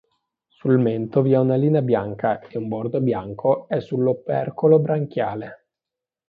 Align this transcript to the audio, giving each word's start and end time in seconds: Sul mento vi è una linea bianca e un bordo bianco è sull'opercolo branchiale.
Sul 0.47 0.79
mento 0.79 1.21
vi 1.21 1.33
è 1.33 1.37
una 1.37 1.53
linea 1.53 1.83
bianca 1.83 2.39
e 2.39 2.57
un 2.57 2.67
bordo 2.67 2.99
bianco 3.01 3.67
è 3.67 3.79
sull'opercolo 3.79 4.79
branchiale. 4.79 5.65